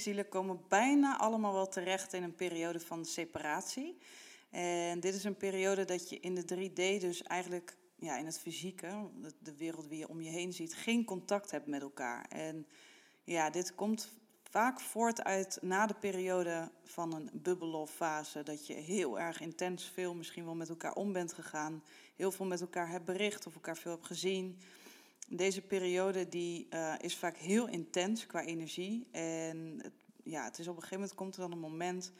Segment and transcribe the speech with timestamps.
[0.00, 3.98] tweelingzielen komen bijna allemaal wel terecht in een periode van separatie.
[4.50, 8.38] En dit is een periode dat je in de 3D dus eigenlijk ja, in het
[8.38, 9.08] fysieke,
[9.38, 12.26] de wereld die je om je heen ziet, geen contact hebt met elkaar.
[12.28, 12.66] En
[13.24, 14.08] ja, dit komt
[14.50, 18.42] vaak voort uit na de periode van een bubbelofase.
[18.42, 21.82] Dat je heel erg intens veel misschien wel met elkaar om bent gegaan.
[22.16, 24.58] Heel veel met elkaar hebt bericht of elkaar veel hebt gezien.
[25.32, 29.08] Deze periode die, uh, is vaak heel intens qua energie.
[29.10, 29.82] En
[30.24, 32.12] ja, het is op een gegeven moment komt er dan een moment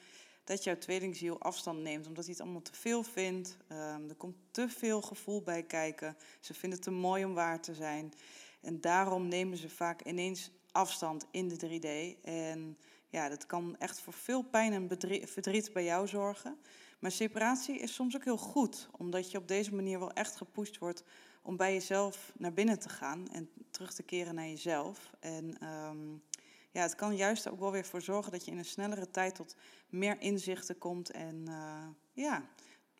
[0.44, 3.56] dat jouw tweelingziel afstand neemt, omdat hij het allemaal te veel vindt.
[3.68, 6.16] Um, er komt te veel gevoel bij kijken.
[6.40, 8.12] Ze vinden het te mooi om waar te zijn.
[8.60, 12.20] En daarom nemen ze vaak ineens afstand in de 3D.
[12.22, 14.88] En ja, dat kan echt voor veel pijn en
[15.28, 16.58] verdriet bij jou zorgen.
[16.98, 20.78] Maar separatie is soms ook heel goed, omdat je op deze manier wel echt gepusht
[20.78, 21.04] wordt
[21.50, 25.10] om bij jezelf naar binnen te gaan en terug te keren naar jezelf.
[25.20, 26.22] En um,
[26.70, 29.34] ja, het kan juist ook wel weer voor zorgen dat je in een snellere tijd
[29.34, 29.56] tot
[29.88, 32.48] meer inzichten komt en uh, ja,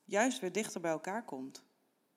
[0.05, 1.65] juist weer dichter bij elkaar komt.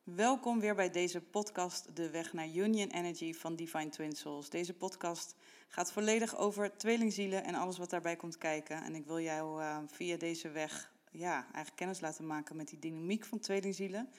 [0.03, 4.49] Welkom weer bij deze podcast De Weg naar Union Energy van Divine Twin Souls.
[4.49, 5.35] Deze podcast
[5.67, 8.83] gaat volledig over tweelingzielen en alles wat daarbij komt kijken.
[8.83, 12.79] En ik wil jou uh, via deze weg ja, eigenlijk kennis laten maken met die
[12.79, 14.09] dynamiek van tweelingzielen.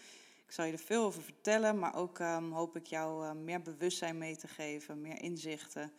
[0.46, 3.62] Ik zal je er veel over vertellen, maar ook um, hoop ik jou uh, meer
[3.62, 5.92] bewustzijn mee te geven, meer inzichten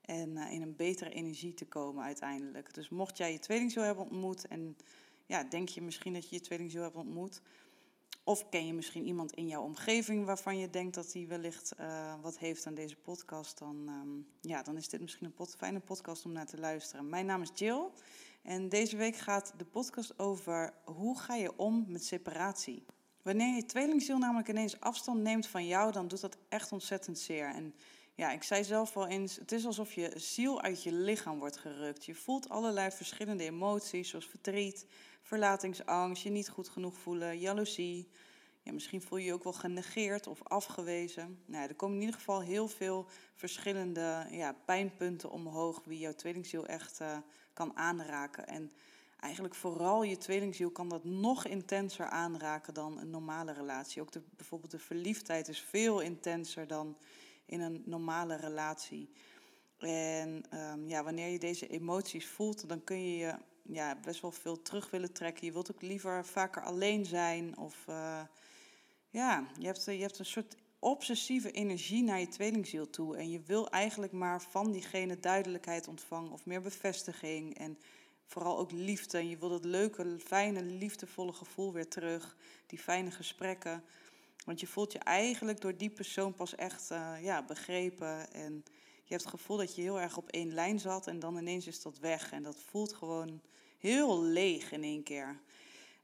[0.00, 2.74] en uh, in een betere energie te komen uiteindelijk.
[2.74, 4.76] Dus mocht jij je tweelingziel hebben ontmoet en
[5.26, 7.40] ja, denk je misschien dat je je tweelingziel hebt ontmoet,
[8.24, 12.14] of ken je misschien iemand in jouw omgeving waarvan je denkt dat hij wellicht uh,
[12.20, 15.80] wat heeft aan deze podcast, dan, um, ja, dan is dit misschien een pot, fijne
[15.80, 17.08] podcast om naar te luisteren.
[17.08, 17.88] Mijn naam is Jill
[18.42, 22.84] en deze week gaat de podcast over hoe ga je om met separatie.
[23.28, 27.54] Wanneer je tweelingziel namelijk ineens afstand neemt van jou, dan doet dat echt ontzettend zeer.
[27.54, 27.74] En
[28.14, 31.56] ja, ik zei zelf al eens, het is alsof je ziel uit je lichaam wordt
[31.56, 32.04] gerukt.
[32.04, 34.86] Je voelt allerlei verschillende emoties, zoals verdriet,
[35.22, 38.08] verlatingsangst, je niet goed genoeg voelen, jaloezie.
[38.62, 41.42] Ja, misschien voel je je ook wel genegeerd of afgewezen.
[41.46, 46.66] Nou, er komen in ieder geval heel veel verschillende ja, pijnpunten omhoog wie jouw tweelingziel
[46.66, 47.18] echt uh,
[47.52, 48.46] kan aanraken.
[48.46, 48.72] En
[49.20, 54.02] eigenlijk vooral je tweelingziel kan dat nog intenser aanraken dan een normale relatie.
[54.02, 56.96] Ook de, bijvoorbeeld de verliefdheid is veel intenser dan
[57.46, 59.10] in een normale relatie.
[59.78, 64.32] En um, ja, wanneer je deze emoties voelt, dan kun je je ja, best wel
[64.32, 65.46] veel terug willen trekken.
[65.46, 67.58] Je wilt ook liever vaker alleen zijn.
[67.58, 68.20] Of uh,
[69.10, 73.16] ja, je hebt, je hebt een soort obsessieve energie naar je tweelingziel toe.
[73.16, 77.58] En je wil eigenlijk maar van diegene duidelijkheid ontvangen of meer bevestiging.
[77.58, 77.78] En
[78.28, 79.18] vooral ook liefde.
[79.18, 82.36] En je wil dat leuke, fijne, liefdevolle gevoel weer terug.
[82.66, 83.84] Die fijne gesprekken.
[84.44, 88.32] Want je voelt je eigenlijk door die persoon pas echt uh, ja, begrepen.
[88.32, 88.64] En
[89.04, 91.06] je hebt het gevoel dat je heel erg op één lijn zat.
[91.06, 92.32] En dan ineens is dat weg.
[92.32, 93.40] En dat voelt gewoon
[93.78, 95.40] heel leeg in één keer.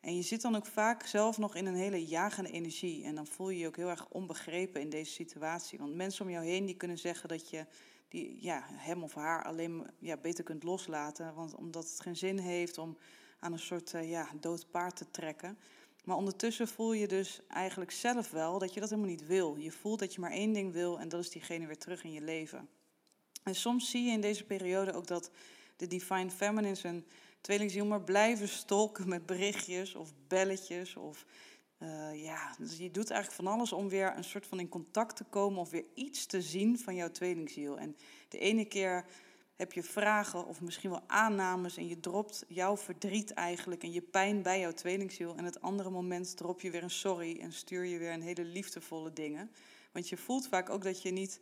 [0.01, 3.05] En je zit dan ook vaak zelf nog in een hele jagende energie.
[3.05, 5.79] En dan voel je je ook heel erg onbegrepen in deze situatie.
[5.79, 7.67] Want mensen om jou heen die kunnen zeggen dat je
[8.09, 11.35] die, ja, hem of haar alleen ja, beter kunt loslaten.
[11.35, 12.99] Want omdat het geen zin heeft om
[13.39, 15.59] aan een soort uh, ja, dood paard te trekken.
[16.05, 19.57] Maar ondertussen voel je dus eigenlijk zelf wel dat je dat helemaal niet wil.
[19.57, 22.13] Je voelt dat je maar één ding wil en dat is diegene weer terug in
[22.13, 22.69] je leven.
[23.43, 25.31] En soms zie je in deze periode ook dat
[25.77, 27.05] de Divine Feminine zijn
[27.41, 30.97] tweelingziel maar blijven stolken met berichtjes of belletjes.
[30.97, 31.25] Of,
[31.85, 35.17] uh, ja, dus je doet eigenlijk van alles om weer een soort van in contact
[35.17, 37.79] te komen of weer iets te zien van jouw tweelingziel.
[37.79, 37.97] En
[38.29, 39.05] de ene keer
[39.57, 44.03] heb je vragen of misschien wel aannames en je dropt jouw verdriet eigenlijk en je
[44.03, 45.35] pijn bij jouw tweelingziel.
[45.37, 48.45] En het andere moment drop je weer een sorry en stuur je weer een hele
[48.45, 49.51] liefdevolle dingen.
[49.93, 51.41] Want je voelt vaak ook dat je niet,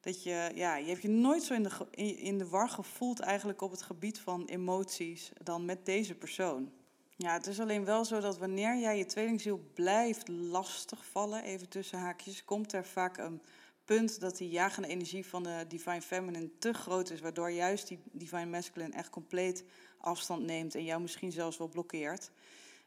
[0.00, 1.70] dat je, ja, je hebt je nooit zo in de,
[2.16, 6.72] in de war gevoeld eigenlijk op het gebied van emoties dan met deze persoon.
[7.18, 11.98] Ja, het is alleen wel zo dat wanneer jij je tweelingziel blijft lastigvallen, even tussen
[11.98, 13.42] haakjes, komt er vaak een
[13.84, 17.98] punt dat die jagende energie van de Divine Feminine te groot is, waardoor juist die
[18.12, 19.64] Divine Masculine echt compleet
[19.98, 22.30] afstand neemt en jou misschien zelfs wel blokkeert.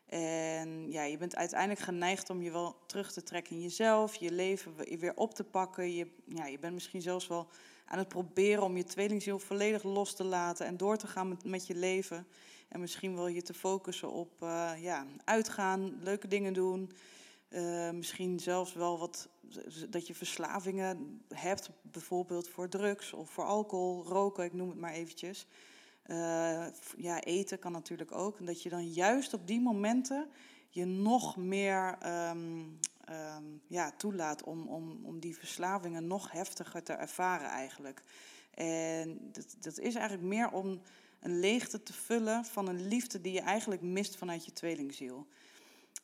[0.05, 4.31] En ja, je bent uiteindelijk geneigd om je wel terug te trekken in jezelf, je
[4.31, 5.93] leven weer op te pakken.
[5.93, 7.47] Je, ja, je bent misschien zelfs wel
[7.85, 11.43] aan het proberen om je tweelingziel volledig los te laten en door te gaan met,
[11.43, 12.27] met je leven.
[12.69, 16.91] En misschien wel je te focussen op uh, ja, uitgaan, leuke dingen doen.
[17.49, 19.29] Uh, misschien zelfs wel wat
[19.89, 24.93] dat je verslavingen hebt, bijvoorbeeld voor drugs of voor alcohol, roken, ik noem het maar
[24.93, 25.47] eventjes.
[26.05, 26.65] Uh,
[26.97, 28.39] ja, eten kan natuurlijk ook.
[28.39, 30.29] En dat je dan juist op die momenten
[30.69, 31.97] je nog meer
[32.29, 32.79] um,
[33.09, 38.03] um, ja, toelaat om, om, om die verslavingen nog heftiger te ervaren eigenlijk.
[38.53, 40.81] En dat, dat is eigenlijk meer om
[41.19, 45.27] een leegte te vullen van een liefde die je eigenlijk mist vanuit je tweelingziel.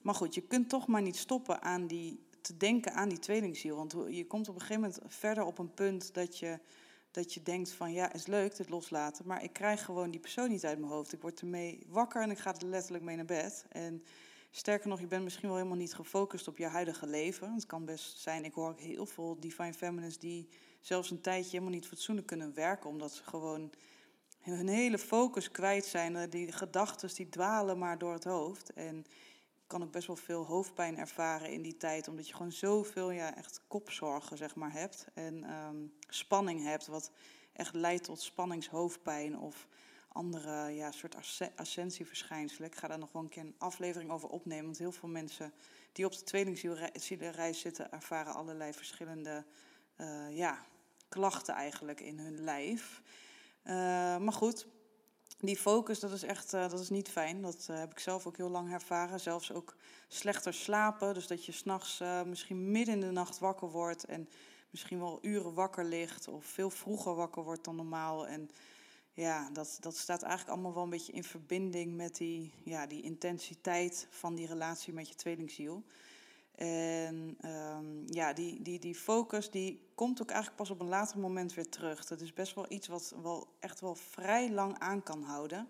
[0.01, 3.75] Maar goed, je kunt toch maar niet stoppen aan die, te denken aan die tweelingziel.
[3.75, 6.59] Want je komt op een gegeven moment verder op een punt dat je,
[7.11, 9.27] dat je denkt van ja, is leuk dit loslaten.
[9.27, 11.13] Maar ik krijg gewoon die persoon niet uit mijn hoofd.
[11.13, 13.65] Ik word ermee wakker en ik ga er letterlijk mee naar bed.
[13.69, 14.03] En
[14.51, 17.53] sterker nog, je bent misschien wel helemaal niet gefocust op je huidige leven.
[17.53, 20.49] Het kan best zijn, ik hoor ook heel veel divine feminists die
[20.81, 22.89] zelfs een tijdje helemaal niet fatsoenlijk kunnen werken.
[22.89, 23.71] Omdat ze gewoon
[24.53, 26.29] hun hele focus kwijt zijn.
[26.29, 28.73] Die gedachten die dwalen maar door het hoofd.
[28.73, 29.05] En
[29.67, 32.07] kan ook best wel veel hoofdpijn ervaren in die tijd.
[32.07, 35.07] Omdat je gewoon zoveel ja, echt kopzorgen zeg maar, hebt.
[35.13, 35.77] En ehm,
[36.07, 37.11] spanning hebt, wat
[37.53, 39.67] echt leidt tot spanningshoofdpijn of
[40.07, 41.15] andere ja, soort
[41.55, 42.69] ascensieverschijnselen.
[42.69, 44.65] Ik ga daar nog wel een keer een aflevering over opnemen.
[44.65, 45.53] Want heel veel mensen
[45.91, 49.45] die op de tweelingzielreis zitten, ervaren allerlei verschillende
[49.97, 50.65] uh, ja,
[51.09, 53.01] klachten eigenlijk in hun lijf.
[53.65, 53.71] Uh,
[54.17, 54.67] maar goed,
[55.39, 57.41] die focus, dat is echt uh, dat is niet fijn.
[57.41, 59.19] Dat uh, heb ik zelf ook heel lang ervaren.
[59.19, 59.75] Zelfs ook
[60.07, 61.13] slechter slapen.
[61.13, 64.05] Dus dat je s'nachts uh, misschien midden in de nacht wakker wordt.
[64.05, 64.29] En
[64.69, 66.27] misschien wel uren wakker ligt.
[66.27, 68.27] Of veel vroeger wakker wordt dan normaal.
[68.27, 68.49] En
[69.13, 73.01] ja, dat, dat staat eigenlijk allemaal wel een beetje in verbinding met die, ja, die
[73.01, 75.83] intensiteit van die relatie met je tweelingziel.
[76.55, 81.19] En um, ja, die, die, die focus die komt ook eigenlijk pas op een later
[81.19, 82.05] moment weer terug.
[82.05, 85.67] Dat is best wel iets wat wel echt wel vrij lang aan kan houden.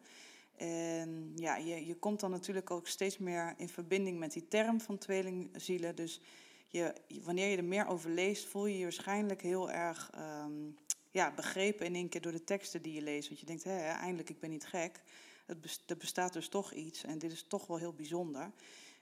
[0.55, 4.81] En ja, je, je komt dan natuurlijk ook steeds meer in verbinding met die term
[4.81, 5.95] van tweelingzielen.
[5.95, 6.21] Dus
[6.67, 6.93] je,
[7.23, 10.77] wanneer je er meer over leest, voel je je waarschijnlijk heel erg um,
[11.11, 13.27] ja, begrepen in één keer door de teksten die je leest.
[13.27, 15.01] Want je denkt, hé, eindelijk, ik ben niet gek.
[15.45, 18.51] Het er bestaat dus toch iets en dit is toch wel heel bijzonder.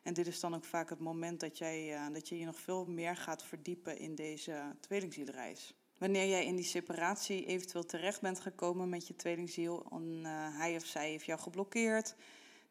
[0.04, 2.60] En dit is dan ook vaak het moment dat, jij, uh, dat je je nog
[2.60, 5.74] veel meer gaat verdiepen in deze tweelingzielreis.
[5.98, 10.76] Wanneer jij in die separatie eventueel terecht bent gekomen met je tweelingziel en uh, hij
[10.76, 12.16] of zij heeft jou geblokkeerd,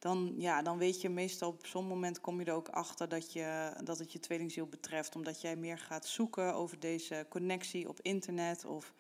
[0.02, 3.32] dan, ja, dan weet je meestal op zo'n moment kom je er ook achter dat,
[3.32, 5.16] je, dat het je tweelingziel betreft.
[5.16, 8.92] Omdat jij meer gaat zoeken over deze connectie op internet of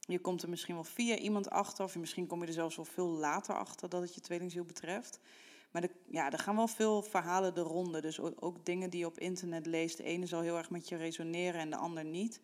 [0.00, 2.84] je komt er misschien wel via iemand achter, of misschien kom je er zelfs wel
[2.84, 5.20] veel later achter dat het je tweelingziel betreft.
[5.80, 8.00] Maar ja, er gaan wel veel verhalen de ronde.
[8.00, 9.96] Dus ook, dingen die je op internet leest.
[9.96, 12.40] De ene zal heel erg met je resoneren en de ander niet.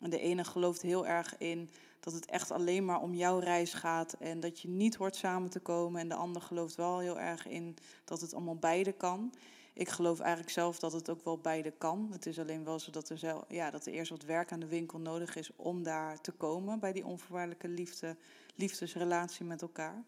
[0.00, 1.70] En de ene gelooft heel erg in
[2.00, 5.50] dat het echt alleen maar om jouw reis gaat en dat je niet hoort samen
[5.50, 6.00] te komen.
[6.00, 9.32] En de ander gelooft wel heel erg in dat het allemaal beide kan.
[9.72, 12.08] Ik geloof eigenlijk zelf dat het ook wel beide kan.
[12.12, 14.60] Het is alleen wel zo dat er, zelf, ja, dat er eerst wat werk aan
[14.60, 18.16] de winkel nodig is om daar te komen bij die onvoorwaardelijke liefde,
[18.54, 20.04] liefdesrelatie met elkaar.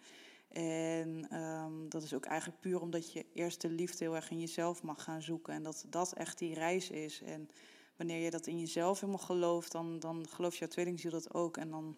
[0.49, 4.41] En um, dat is ook eigenlijk puur omdat je eerst de liefde heel erg in
[4.41, 5.55] jezelf mag gaan zoeken.
[5.55, 7.23] En dat dat echt die reis is.
[7.23, 7.51] En
[7.97, 11.57] wanneer je dat in jezelf helemaal gelooft, dan, dan gelooft jouw tweelingziel dat ook.
[11.57, 11.97] En dan,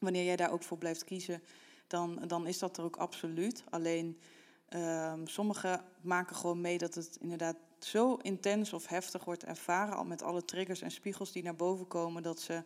[0.00, 1.42] wanneer jij daar ook voor blijft kiezen,
[1.86, 3.64] dan, dan is dat er ook absoluut.
[3.70, 4.20] Alleen
[4.68, 10.04] um, sommigen maken gewoon mee dat het inderdaad zo intens of heftig wordt ervaren, al
[10.04, 12.62] met alle triggers en spiegels die naar boven komen, dat ze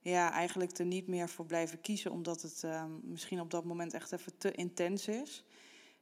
[0.00, 3.94] ja, eigenlijk er niet meer voor blijven kiezen, omdat het um, misschien op dat moment
[3.94, 5.44] echt even te intens is.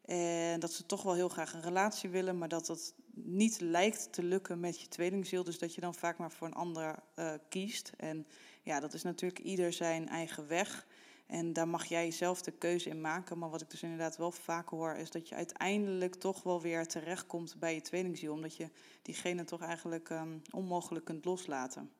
[0.05, 4.13] En dat ze toch wel heel graag een relatie willen, maar dat het niet lijkt
[4.13, 5.45] te lukken met je tweelingziel.
[5.45, 7.93] Dus dat je dan vaak maar voor een ander uh, kiest.
[7.97, 8.27] En
[8.63, 10.87] ja, dat is natuurlijk ieder zijn eigen weg.
[11.27, 13.39] En daar mag jij zelf de keuze in maken.
[13.39, 16.87] Maar wat ik dus inderdaad wel vaak hoor, is dat je uiteindelijk toch wel weer
[16.87, 18.33] terechtkomt bij je tweelingziel.
[18.33, 18.71] Omdat je
[19.03, 21.91] diegene toch eigenlijk um, onmogelijk kunt loslaten.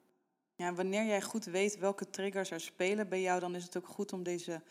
[0.59, 3.87] Ja, wanneer jij goed weet welke triggers er spelen bij jou, dan is het ook
[3.87, 4.63] goed om deze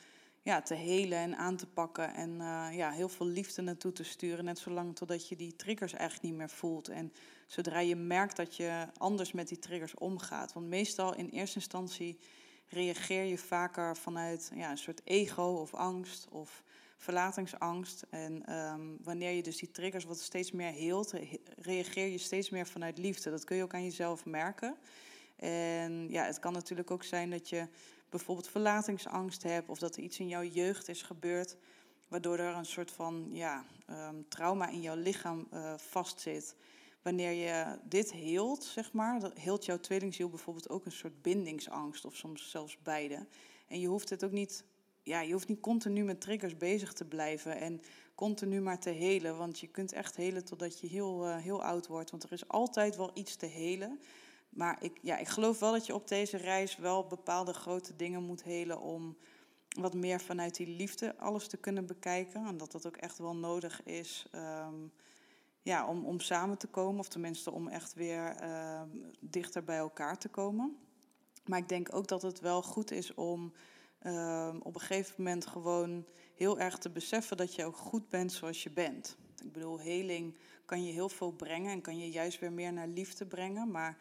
[0.42, 2.14] ja, te helen en aan te pakken.
[2.14, 4.46] En uh, ja, heel veel liefde naartoe te sturen.
[4.46, 6.88] Net zolang totdat je die triggers eigenlijk niet meer voelt.
[6.90, 7.14] En
[7.46, 10.54] zodra je merkt dat je anders met die triggers omgaat.
[10.54, 12.20] Want meestal in eerste instantie
[12.68, 16.64] reageer je vaker vanuit ja, een soort ego of angst of
[16.98, 18.06] verlatingsangst.
[18.10, 21.14] En um, wanneer je dus die triggers wat steeds meer heelt,
[21.58, 23.30] reageer je steeds meer vanuit liefde.
[23.30, 24.78] Dat kun je ook aan jezelf merken.
[25.38, 27.68] En ja, het kan natuurlijk ook zijn dat je
[28.10, 31.58] bijvoorbeeld verlatingsangst hebt of dat er iets in jouw jeugd is gebeurd,
[32.08, 36.56] waardoor er een soort van ja, um, trauma in jouw lichaam uh, vastzit.
[37.02, 42.16] Wanneer je dit heelt, zeg maar, heelt jouw tweelingziel bijvoorbeeld ook een soort bindingsangst of
[42.16, 43.28] soms zelfs beide.
[43.68, 44.64] En je hoeft het ook niet,
[45.04, 47.82] ja, je hoeft niet continu met triggers bezig te blijven en
[48.16, 51.88] continu maar te helen, want je kunt echt helen totdat je heel, uh, heel oud
[51.88, 54.00] wordt, want er is altijd wel iets te helen.
[54.50, 58.24] Maar ik, ja, ik geloof wel dat je op deze reis wel bepaalde grote dingen
[58.24, 59.18] moet helen om
[59.80, 62.46] wat meer vanuit die liefde alles te kunnen bekijken.
[62.46, 64.92] En dat dat ook echt wel nodig is um,
[65.62, 70.18] ja, om, om samen te komen, of tenminste om echt weer um, dichter bij elkaar
[70.18, 70.78] te komen.
[71.46, 73.54] Maar ik denk ook dat het wel goed is om
[74.00, 78.32] ehm, op een gegeven moment gewoon heel erg te beseffen dat je ook goed bent
[78.32, 79.18] zoals je bent.
[79.44, 82.88] Ik bedoel, heling kan je heel veel brengen en kan je juist weer meer naar
[82.88, 83.72] liefde brengen.
[83.72, 83.98] Maar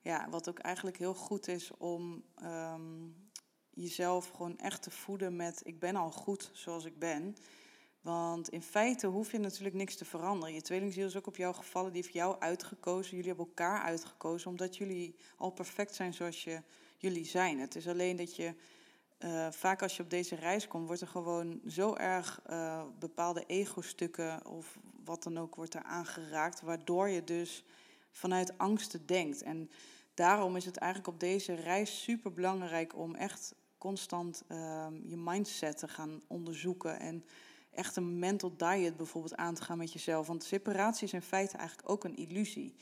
[0.00, 3.08] ja, wat ook eigenlijk heel goed is om ehm,
[3.70, 7.36] jezelf gewoon echt te voeden met ik ben al goed zoals ik ben.
[8.00, 10.54] Want in feite hoef je natuurlijk niks te veranderen.
[10.54, 13.10] Je tweelingziel is ook op jou gevallen, die heeft jou uitgekozen.
[13.10, 16.62] Jullie hebben elkaar uitgekozen omdat jullie al perfect zijn zoals je,
[16.96, 17.58] jullie zijn.
[17.58, 18.54] Het is alleen dat je
[19.18, 23.44] uh, vaak als je op deze reis komt, wordt er gewoon zo erg uh, bepaalde
[23.46, 27.64] ego-stukken of wat dan ook wordt er aangeraakt, waardoor je dus
[28.10, 29.42] vanuit angsten denkt.
[29.42, 29.70] En
[30.14, 35.78] daarom is het eigenlijk op deze reis super belangrijk om echt constant uh, je mindset
[35.78, 37.24] te gaan onderzoeken en
[37.70, 40.26] echt een mental diet bijvoorbeeld aan te gaan met jezelf.
[40.26, 42.74] Want separatie is in feite eigenlijk ook een illusie.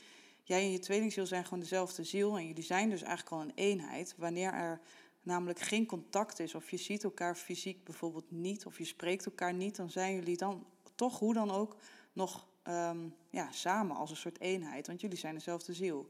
[0.43, 3.55] Jij en je tweelingziel zijn gewoon dezelfde ziel en jullie zijn dus eigenlijk al een
[3.55, 4.13] eenheid.
[4.17, 4.81] Wanneer er
[5.21, 9.53] namelijk geen contact is, of je ziet elkaar fysiek bijvoorbeeld niet, of je spreekt elkaar
[9.53, 11.75] niet, dan zijn jullie dan toch hoe dan ook
[12.13, 16.09] nog um, ja, samen als een soort eenheid, want jullie zijn dezelfde ziel.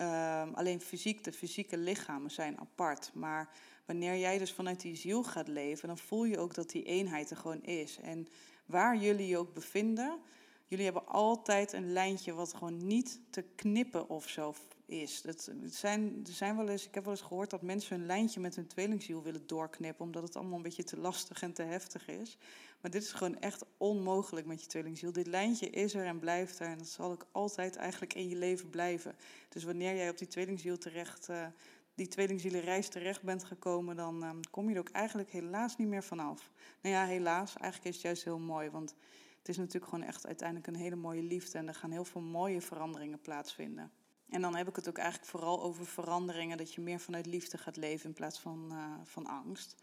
[0.00, 3.10] Um, alleen fysiek, de fysieke lichamen zijn apart.
[3.14, 3.48] Maar
[3.84, 7.30] wanneer jij dus vanuit die ziel gaat leven, dan voel je ook dat die eenheid
[7.30, 7.98] er gewoon is.
[7.98, 8.28] En
[8.66, 10.18] waar jullie je ook bevinden,
[10.66, 14.54] jullie hebben altijd een lijntje wat gewoon niet te knippen of zo
[14.86, 15.22] is.
[15.22, 18.40] Het, zijn, er zijn wel eens, ik heb wel eens gehoord dat mensen een lijntje
[18.40, 22.08] met hun tweelingziel willen doorknippen, omdat het allemaal een beetje te lastig en te heftig
[22.08, 22.38] is.
[22.80, 25.12] Maar dit is gewoon echt onmogelijk met je tweelingziel.
[25.12, 28.36] Dit lijntje is er en blijft er en dat zal ook altijd eigenlijk in je
[28.36, 29.16] leven blijven.
[29.48, 31.46] Dus wanneer jij op die tweelingziel terecht, uh,
[31.94, 36.04] die tweelingzielenreis terecht bent gekomen, dan uh, kom je er ook eigenlijk helaas niet meer
[36.04, 36.50] vanaf.
[36.80, 38.94] Nou ja, helaas, eigenlijk is het juist heel mooi, want
[39.38, 42.20] het is natuurlijk gewoon echt uiteindelijk een hele mooie liefde en er gaan heel veel
[42.20, 43.92] mooie veranderingen plaatsvinden.
[44.28, 47.58] En dan heb ik het ook eigenlijk vooral over veranderingen, dat je meer vanuit liefde
[47.58, 49.74] gaat leven in plaats van, uh, van angst.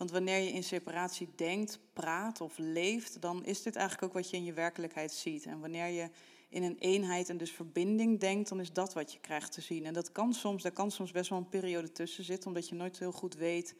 [0.00, 4.30] Want wanneer je in separatie denkt, praat of leeft, dan is dit eigenlijk ook wat
[4.30, 5.46] je in je werkelijkheid ziet.
[5.46, 6.10] En wanneer je
[6.48, 9.86] in een eenheid en dus verbinding denkt, dan is dat wat je krijgt te zien.
[9.86, 12.74] En dat kan soms, daar kan soms best wel een periode tussen zitten, omdat je
[12.74, 13.74] nooit heel goed weet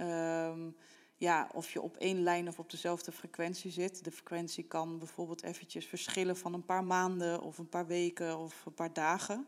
[0.00, 0.76] um,
[1.16, 4.04] ja, of je op één lijn of op dezelfde frequentie zit.
[4.04, 8.66] De frequentie kan bijvoorbeeld eventjes verschillen van een paar maanden of een paar weken of
[8.66, 9.46] een paar dagen.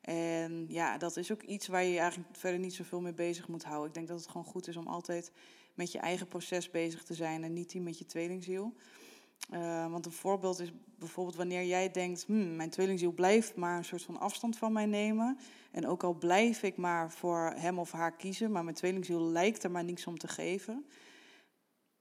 [0.00, 3.64] En ja, dat is ook iets waar je eigenlijk verder niet zoveel mee bezig moet
[3.64, 3.88] houden.
[3.88, 5.32] Ik denk dat het gewoon goed is om altijd
[5.74, 8.74] met je eigen proces bezig te zijn en niet die met je tweelingziel.
[9.52, 13.84] Uh, want een voorbeeld is bijvoorbeeld wanneer jij denkt, hmm, mijn tweelingziel blijft maar een
[13.84, 15.38] soort van afstand van mij nemen.
[15.70, 19.64] En ook al blijf ik maar voor hem of haar kiezen, maar mijn tweelingziel lijkt
[19.64, 20.86] er maar niks om te geven.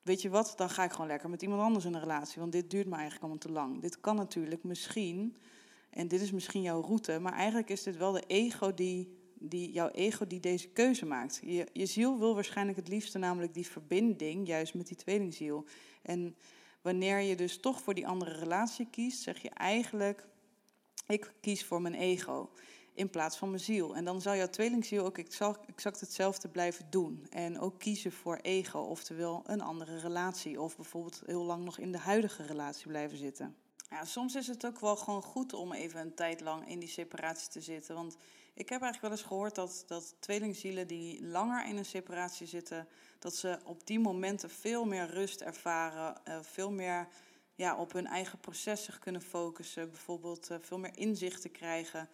[0.02, 2.52] Weet je wat, dan ga ik gewoon lekker met iemand anders in een relatie, want
[2.52, 3.82] dit duurt me eigenlijk allemaal te lang.
[3.82, 5.38] Dit kan natuurlijk misschien
[5.90, 9.72] en dit is misschien jouw route, maar eigenlijk is dit wel de ego die, die
[9.72, 11.40] jouw ego die deze keuze maakt.
[11.44, 15.66] Je, je ziel wil waarschijnlijk het liefste namelijk die verbinding, juist met die tweelingziel.
[16.02, 16.36] En
[16.82, 20.28] wanneer je dus toch voor die andere relatie kiest, zeg je eigenlijk,
[21.08, 22.50] ik kies voor mijn ego
[22.98, 23.96] in plaats van mijn ziel.
[23.96, 27.28] En dan zal jouw tweelingziel ook exact hetzelfde blijven doen.
[27.30, 30.62] En ook kiezen voor ego, oftewel een andere relatie.
[30.62, 33.56] Of bijvoorbeeld heel lang nog in de huidige relatie blijven zitten.
[33.90, 36.90] Ja, soms is het ook wel gewoon goed om even een tijd lang in die
[36.90, 37.96] separatie te zitten.
[37.96, 38.18] Want
[38.54, 42.88] ik heb eigenlijk wel eens gehoord dat, dat tweelingzielen die langer in een separatie zitten,
[43.20, 47.08] dat ze op die momenten veel meer rust ervaren, uh, veel meer
[47.56, 52.10] ja, op hun eigen proces zich kunnen focussen, bijvoorbeeld uh, veel meer inzichten krijgen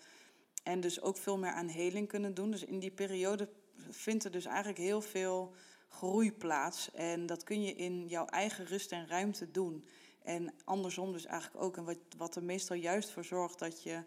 [0.63, 2.51] en dus ook veel meer aan heling kunnen doen.
[2.51, 3.49] Dus in die periode
[3.89, 5.53] vindt er dus eigenlijk heel veel
[5.89, 9.85] groei plaats en dat kun je in jouw eigen rust en ruimte doen.
[10.23, 11.77] En andersom dus eigenlijk ook.
[11.77, 14.03] En wat, wat er meestal juist voor zorgt dat je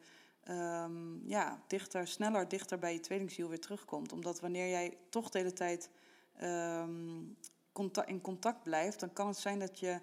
[0.48, 4.12] um, ja, dichter, sneller dichter bij je tweelingziel weer terugkomt.
[4.12, 5.90] Omdat wanneer jij toch de hele tijd
[7.72, 10.00] contact, in contact blijft, dan kan het zijn dat je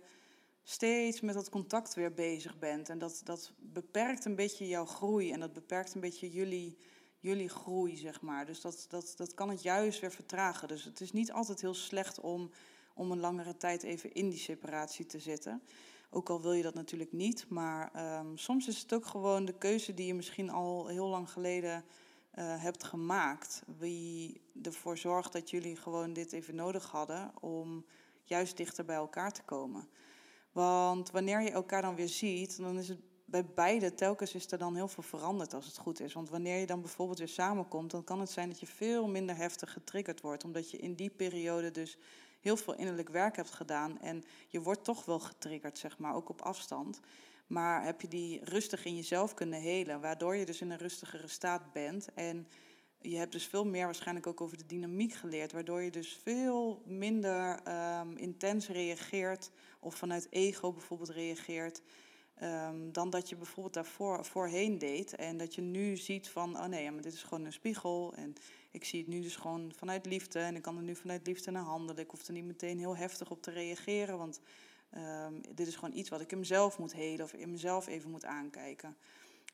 [0.63, 2.89] steeds met dat contact weer bezig bent.
[2.89, 6.77] En dat, dat beperkt een beetje jouw groei en dat beperkt een beetje jullie,
[7.20, 8.46] jullie groei, zeg maar.
[8.46, 10.67] Dus dat, dat, dat kan het juist weer vertragen.
[10.67, 12.50] Dus het is niet altijd heel slecht om,
[12.93, 15.62] om een langere tijd even in die separatie te zitten.
[16.15, 19.58] Ook al wil je dat natuurlijk niet, maar um, soms is het ook gewoon de
[19.58, 21.84] keuze die je misschien al heel lang geleden
[22.36, 23.63] uh, hebt gemaakt.
[23.77, 27.86] Wie ervoor zorgt dat jullie gewoon dit even nodig hadden om
[28.24, 29.88] juist dichter bij elkaar te komen.
[30.51, 34.58] Want wanneer je elkaar dan weer ziet, dan is het bij beide telkens is er
[34.58, 36.13] dan heel veel veranderd als het goed is.
[36.13, 39.36] Want wanneer je dan bijvoorbeeld weer samenkomt, dan kan het zijn dat je veel minder
[39.36, 40.43] heftig getriggerd wordt.
[40.43, 41.98] Omdat je in die periode dus
[42.43, 44.00] heel veel innerlijk werk hebt gedaan.
[44.00, 47.00] En je wordt toch wel getriggerd, zeg maar, ook op afstand.
[47.47, 51.27] Maar heb je die rustig in jezelf kunnen helen, waardoor je dus in een rustigere
[51.27, 52.13] staat bent.
[52.13, 52.47] En
[53.01, 56.81] je hebt dus veel meer waarschijnlijk ook over de dynamiek geleerd, waardoor je dus veel
[56.85, 57.59] minder
[58.00, 61.81] um, intens reageert of vanuit ego bijvoorbeeld reageert.
[62.43, 65.15] Um, dan dat je bijvoorbeeld daarvoor voorheen deed.
[65.15, 68.13] En dat je nu ziet van, oh nee, maar dit is gewoon een spiegel.
[68.15, 68.33] En
[68.71, 70.39] ik zie het nu dus gewoon vanuit liefde.
[70.39, 72.03] En ik kan er nu vanuit liefde naar handelen.
[72.03, 74.17] Ik hoef er niet meteen heel heftig op te reageren.
[74.17, 74.39] Want
[74.97, 78.12] um, dit is gewoon iets wat ik in mezelf moet helen of in mezelf even
[78.12, 78.95] moet aankijken.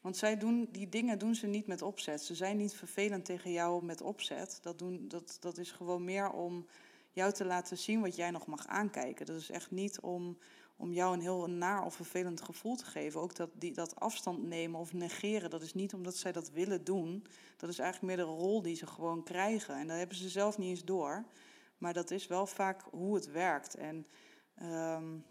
[0.02, 2.22] Want zij doen, die dingen doen ze niet met opzet.
[2.22, 4.60] Ze zijn niet vervelend tegen jou met opzet.
[4.62, 6.66] Dat, doen, dat, dat is gewoon meer om
[7.12, 9.26] jou te laten zien wat jij nog mag aankijken.
[9.26, 10.38] Dat is echt niet om,
[10.80, 13.22] om jou een heel naar of vervelend gevoel te geven.
[13.22, 16.84] Ook dat, die, dat afstand nemen of negeren, dat is niet omdat zij dat willen
[16.84, 17.26] doen.
[17.58, 19.76] Dat is eigenlijk meer de rol die ze gewoon krijgen.
[19.76, 21.26] En dat hebben ze zelf niet eens door.
[21.78, 23.76] Maar dat is wel vaak hoe het werkt.
[23.76, 24.06] En
[24.62, 25.26] um,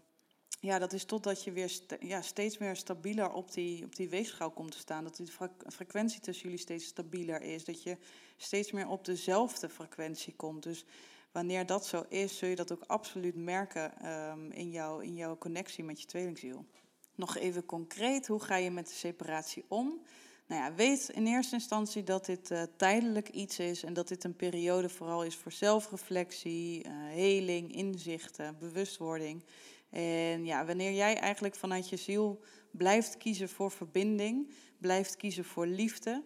[0.59, 4.51] ja, dat is totdat je weer ja, steeds meer stabieler op die, op die weegschaal
[4.51, 5.03] komt te staan.
[5.03, 5.31] Dat die
[5.67, 7.65] frequentie tussen jullie steeds stabieler is.
[7.65, 7.97] Dat je
[8.37, 10.63] steeds meer op dezelfde frequentie komt.
[10.63, 10.85] Dus
[11.31, 15.37] wanneer dat zo is, zul je dat ook absoluut merken um, in, jou, in jouw
[15.37, 16.65] connectie met je tweelingziel.
[17.15, 20.01] Nog even concreet, hoe ga je met de separatie om?
[20.47, 24.23] Nou ja, weet in eerste instantie dat dit uh, tijdelijk iets is en dat dit
[24.23, 29.43] een periode vooral is voor zelfreflectie, uh, heling, inzichten, bewustwording.
[29.89, 32.39] En ja, wanneer jij eigenlijk vanuit je ziel
[32.71, 36.23] blijft kiezen voor verbinding, blijft kiezen voor liefde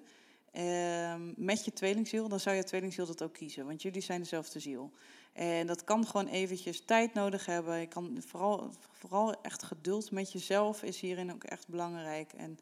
[0.54, 4.60] uh, met je tweelingziel, dan zou je tweelingziel dat ook kiezen, want jullie zijn dezelfde
[4.60, 4.92] ziel.
[5.34, 7.80] En dat kan gewoon eventjes tijd nodig hebben.
[7.80, 12.34] Je kan vooral, vooral echt geduld met jezelf is hierin ook echt belangrijk.
[12.34, 12.60] En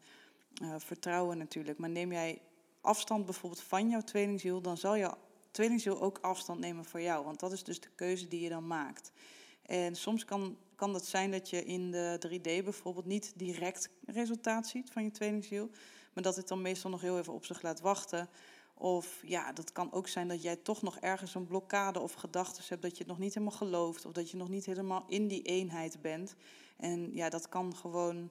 [0.62, 1.78] uh, vertrouwen natuurlijk.
[1.78, 2.40] Maar neem jij
[2.80, 5.16] afstand bijvoorbeeld van jouw tweelingziel, dan zal jouw
[5.50, 7.24] tweelingziel ook afstand nemen voor jou.
[7.24, 9.12] Want dat is dus de keuze die je dan maakt.
[9.62, 14.66] En soms kan, kan dat zijn dat je in de 3D bijvoorbeeld niet direct resultaat
[14.66, 15.70] ziet van je tweelingziel.
[16.12, 18.28] Maar dat het dan meestal nog heel even op zich laat wachten.
[18.74, 22.64] Of ja, dat kan ook zijn dat jij toch nog ergens een blokkade of gedachten
[22.68, 24.06] hebt dat je het nog niet helemaal gelooft.
[24.06, 26.34] Of dat je nog niet helemaal in die eenheid bent.
[26.76, 28.30] En ja, dat kan gewoon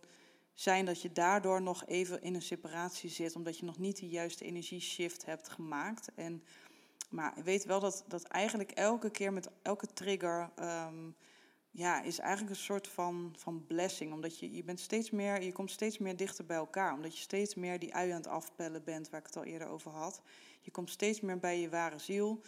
[0.54, 3.36] zijn dat je daardoor nog even in een separatie zit.
[3.36, 6.10] Omdat je nog niet de juiste energieshift hebt gemaakt.
[6.16, 6.44] En,
[7.10, 10.50] maar weet wel dat, dat eigenlijk elke keer met elke trigger.
[10.60, 11.16] Um,
[11.72, 14.14] ja, is eigenlijk een soort van, van blessing.
[14.14, 16.94] Omdat je, je bent steeds meer, je komt steeds meer dichter bij elkaar.
[16.94, 19.68] Omdat je steeds meer die ui aan het afpellen bent, waar ik het al eerder
[19.68, 20.22] over had.
[20.62, 22.42] Je komt steeds meer bij je ware ziel.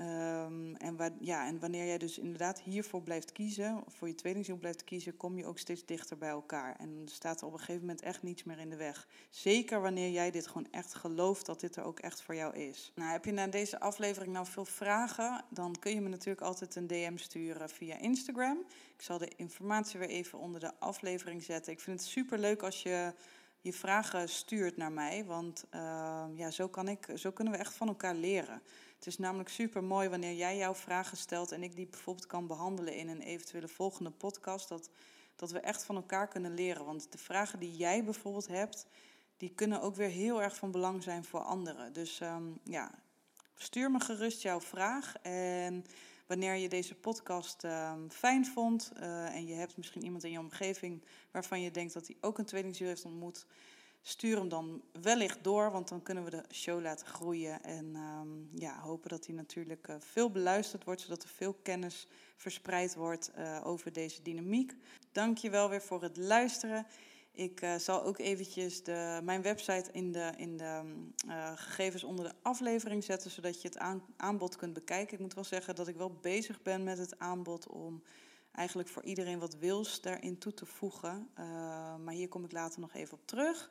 [0.00, 4.84] Um, en, ja, en wanneer jij dus inderdaad hiervoor blijft kiezen, voor je tweelingziel blijft
[4.84, 6.76] kiezen, kom je ook steeds dichter bij elkaar.
[6.78, 9.08] En dan staat er op een gegeven moment echt niets meer in de weg.
[9.30, 12.92] Zeker wanneer jij dit gewoon echt gelooft dat dit er ook echt voor jou is.
[12.94, 16.76] Nou, heb je na deze aflevering nou veel vragen, dan kun je me natuurlijk altijd
[16.76, 18.58] een DM sturen via Instagram.
[18.96, 21.72] Ik zal de informatie weer even onder de aflevering zetten.
[21.72, 23.12] Ik vind het super leuk als je
[23.60, 27.74] je vragen stuurt naar mij, want uh, ja, zo, kan ik, zo kunnen we echt
[27.74, 28.62] van elkaar leren.
[28.96, 32.46] Het is namelijk super mooi wanneer jij jouw vragen stelt en ik die bijvoorbeeld kan
[32.46, 34.68] behandelen in een eventuele volgende podcast.
[34.68, 34.90] Dat,
[35.36, 36.84] dat we echt van elkaar kunnen leren.
[36.84, 38.86] Want de vragen die jij bijvoorbeeld hebt,
[39.36, 41.92] die kunnen ook weer heel erg van belang zijn voor anderen.
[41.92, 42.90] Dus um, ja,
[43.54, 45.14] stuur me gerust jouw vraag.
[45.22, 45.84] En
[46.26, 50.38] wanneer je deze podcast um, fijn vond uh, en je hebt misschien iemand in je
[50.38, 53.46] omgeving waarvan je denkt dat hij ook een tweelingziel heeft ontmoet
[54.08, 57.62] Stuur hem dan wellicht door, want dan kunnen we de show laten groeien.
[57.62, 62.06] En um, ja, hopen dat hij natuurlijk uh, veel beluisterd wordt, zodat er veel kennis
[62.36, 64.74] verspreid wordt uh, over deze dynamiek.
[65.12, 66.86] Dank je wel weer voor het luisteren.
[67.32, 70.82] Ik uh, zal ook eventjes de, mijn website in de, in de
[71.54, 75.14] gegevens onder de aflevering zetten, zodat je het aan, aanbod kunt bekijken.
[75.14, 78.02] Ik moet wel zeggen dat ik wel bezig ben met het aanbod om
[78.52, 81.28] eigenlijk voor iedereen wat wils daarin toe te voegen.
[82.04, 83.70] maar hier kom ik later nog even op terug.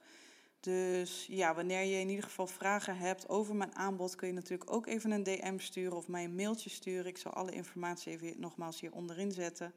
[0.65, 4.71] Dus ja, wanneer je in ieder geval vragen hebt over mijn aanbod, kun je natuurlijk
[4.71, 7.05] ook even een DM sturen of mij een mailtje sturen.
[7.05, 9.73] Ik zal alle informatie even nogmaals hier onderin zetten.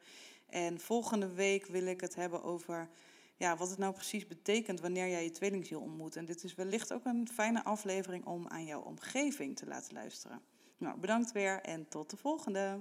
[0.47, 2.89] En volgende week wil ik het hebben over
[3.37, 6.17] ja, wat het nou precies betekent wanneer jij je tweelingziel ontmoet.
[6.17, 10.41] En dit is wellicht ook een fijne aflevering om aan jouw omgeving te laten luisteren.
[10.77, 12.81] Nou, bedankt weer en tot de volgende.